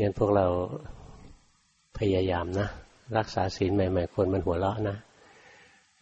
[0.00, 0.46] งั้นพวกเรา
[1.98, 2.68] พยายามนะ
[3.18, 4.96] รักษาศีลใหม่ ๆ คนมันหัวเราะนะ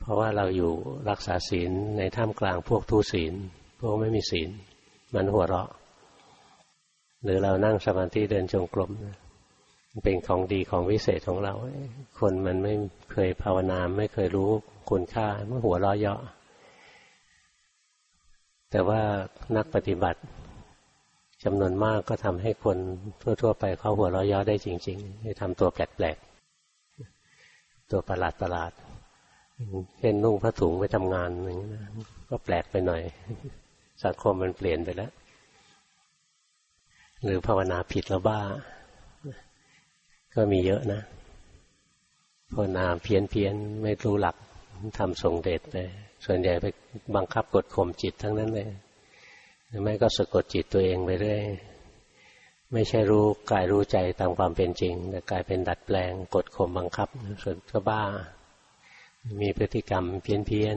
[0.01, 0.73] เพราะว่าเราอยู่
[1.11, 3.35] รักษาศีลในท่ามกลางพวกทุศีล
[3.81, 4.51] พวกไม่มีศีล
[5.15, 5.71] มันหัวเราะ
[7.23, 8.91] หรือเรานั่งสมาธิเดินจงกรม
[10.03, 11.55] เป็นของดีของวิเศษของเรา
[12.19, 12.75] คนมันไม่
[13.13, 14.51] เคยภาวนาไม่เคยรู้
[14.91, 16.21] คุณค่ามันหัวเราะเยาะ
[18.71, 19.01] แต่ว่า
[19.57, 20.21] นักปฏิบัติ
[21.49, 22.79] จำนวนมากก็ทำให้คน
[23.43, 28.73] ทั่ว ๆ ไปเขาหัวเราะย้อได้จริงๆให้ทำตัวแปลกๆ ตัวประหลาดประหลาด
[29.99, 31.85] เช่นนุ่งผ้าถุงไปทำงานอย่างนี้นะ
[32.31, 33.03] ก็แปลกไปหน่อย
[34.05, 35.11] สังคมมันเปลี่ยนไปแล้ว
[37.25, 38.41] หรือภาวนาผิดแล้วบ้า
[40.35, 41.01] ก็มีเยอะนะ
[42.53, 44.37] ภาวนาเพี้ยนเพียนไม่รู้หลัก
[44.99, 45.77] ทำทรงเดชไป
[46.25, 46.67] ส่วนใหญ่ไป
[47.17, 48.69] บังคับกดข่มจิตทั้งนั้นเลย
[49.69, 51.43] หรือไม่ก็สะกดจิตตัวเองไปเรื่อย
[52.73, 57.09] ไม่ใช่รู้กายรู้ใจตามความเป็นจริง แต่กลายเป็นดัดแปลงกดข่มบังคับ
[57.43, 58.03] ส่วนก็บ้า
[59.41, 60.77] มีพฤติกรรมเพี้ยนเพี้ยน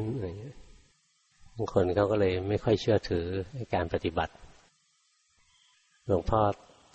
[1.55, 3.25] บางคนเขาก็เลยไม่ค่อยเชื่อถือ
[3.73, 4.33] การปฏิบัติ
[6.05, 6.41] หลวงพ่อ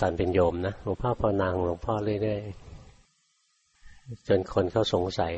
[0.01, 5.33] ตอนเป็นโยมนะหลวงพ่อพอนางหลวงพ่อเรื่อยๆจนคนเขาสงสัย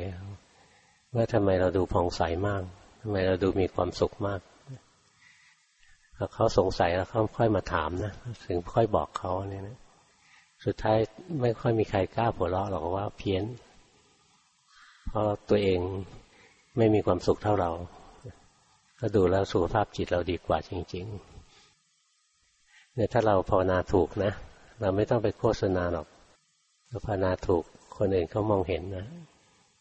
[1.15, 2.63] ว่าทำไมเราดูผ่องใสมาก
[3.01, 4.41] ทำไมเราดูมีความสุขมาก
[6.35, 8.13] เขาสงสัยแล้วเขาค่อยมาถามนะ
[8.47, 9.77] ถึงค่อยบอกเขาเนี่ยนะ
[10.65, 10.99] สุดท้าย
[11.41, 13.45] ไม่ค่อยมีใครกล้าหัวเราะหรอกว่าเพี้ยน
[15.09, 15.81] เพราะตัวเอง
[16.77, 17.71] ไม่มีความสุขเท่าเรา
[19.01, 21.07] ก็ดูแล้วสุขภาพจิตเราดีกว่าจริง
[21.81, 24.33] ๆ เนี่ยถ้าเราภาวนาถูกนะ
[24.81, 26.07] เราไม่ต้องไปโฆษณาหรอก
[26.89, 27.63] เราภาวนาถูก
[27.97, 29.07] คนอื่นเขามองเห็นนะ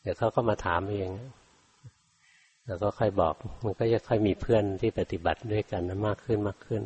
[0.02, 1.11] เดี๋ยวเขาก็มาถามเอง
[2.67, 3.33] แล้วก็ค่อยบอก
[3.66, 6.81] มันก็จะค่อยมีเพื่อนที่ปฏิบัติด้วยกันนะมากขึ้นมากขึ้น